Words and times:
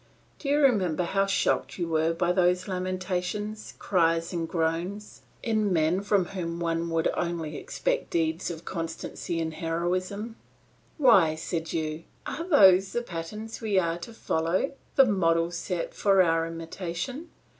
Do 0.39 0.49
you 0.49 0.57
remember 0.61 1.03
how 1.03 1.27
shocked 1.27 1.77
you 1.77 1.87
were 1.87 2.11
by 2.11 2.31
those 2.31 2.67
lamentations, 2.67 3.75
cries, 3.77 4.33
and 4.33 4.47
groans, 4.49 5.21
in 5.43 5.71
men 5.71 6.01
from 6.01 6.25
whom 6.25 6.59
one 6.59 6.89
would 6.89 7.07
only 7.13 7.55
expect 7.55 8.09
deeds 8.09 8.49
of 8.49 8.65
constancy 8.65 9.39
and 9.39 9.53
heroism. 9.53 10.37
'Why,' 10.97 11.35
said 11.35 11.71
you, 11.71 12.05
'are 12.25 12.49
those 12.49 12.93
the 12.93 13.03
patterns 13.03 13.61
we 13.61 13.77
are 13.77 13.99
to 13.99 14.11
follow, 14.11 14.71
the 14.95 15.05
models 15.05 15.55
set 15.57 15.93
for 15.93 16.19
our 16.23 16.47
imitation! 16.47 17.29